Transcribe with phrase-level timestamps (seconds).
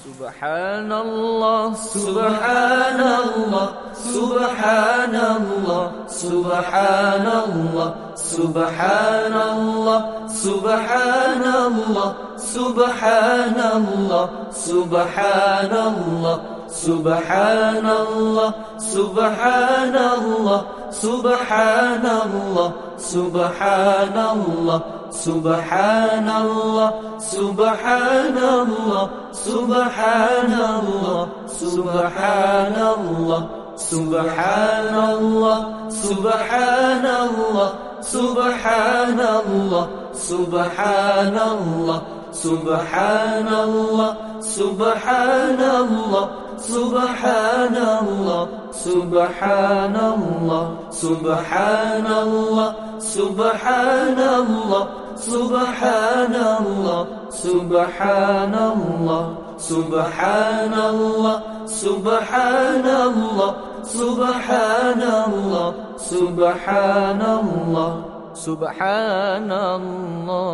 [0.00, 15.72] سبحان الله سبحان الله سبحان الله سبحان الله سبحان الله سبحان الله سبحان الله سبحان
[15.92, 24.80] الله سبحان الله سبحان الله سبحان الله سبحان الله
[25.10, 33.40] سبحان الله سبحان الله سبحان الله سبحان الله
[33.76, 46.28] سبحان الله سبحان الله سبحان الله سبحان الله سبحان الله سبحان الله
[46.60, 59.24] سبحان الله سبحان الله سبحان الله سبحان الله سبحان الله سبحان الله
[59.56, 63.50] سبحان الله سبحان الله
[63.84, 67.92] سبحان الله سبحان الله
[68.34, 70.50] سبحان الله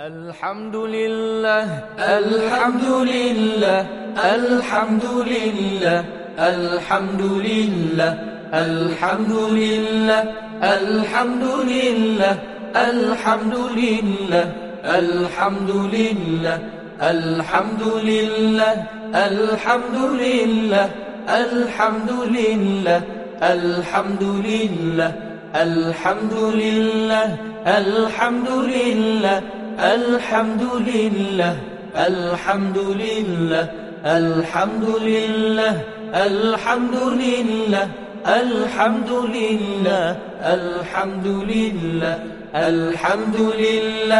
[0.00, 1.64] الحمد لله
[1.98, 3.86] الحمد لله
[4.34, 6.04] الحمد لله
[6.38, 8.12] الحمد لله
[8.54, 10.22] الحمد لله
[10.62, 12.34] الحمد لله
[12.76, 14.46] الحمد لله
[14.88, 16.58] الحمد لله
[17.02, 18.76] الحمد لله
[19.20, 20.90] الحمد لله
[21.28, 23.00] الحمد لله
[23.42, 25.12] الحمد لله
[25.54, 29.40] الحمد لله الحمد لله
[29.80, 31.56] الحمد لله
[31.96, 33.68] الحمد لله
[34.06, 35.74] الحمد لله
[36.14, 37.88] الحمد لله
[38.26, 42.18] الحمد لله الحمد لله
[42.54, 44.18] الحمد لله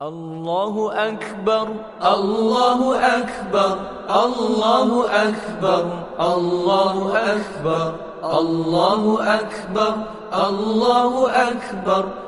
[0.01, 0.75] الله
[1.09, 1.67] أكبر
[2.03, 2.79] الله
[3.17, 3.75] أكبر
[4.09, 4.89] الله
[5.27, 5.83] أكبر
[6.19, 6.97] الله
[7.35, 9.03] أكبر الله
[9.39, 9.93] أكبر
[10.49, 12.03] الله أكبر.